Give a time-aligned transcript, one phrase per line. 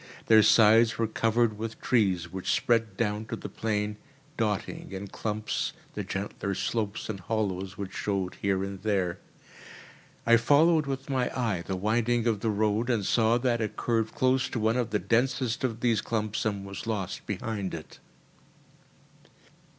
[0.25, 3.97] Their sides were covered with trees which spread down to the plain,
[4.35, 9.19] dotting, in clumps, the gentler slopes and hollows which showed here and there.
[10.25, 14.15] I followed with my eye the winding of the road, and saw that it curved
[14.15, 17.99] close to one of the densest of these clumps and was lost behind it.